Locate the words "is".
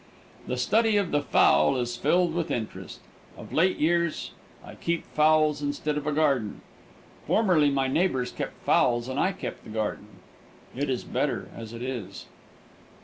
1.77-1.95, 10.89-11.03, 11.83-12.25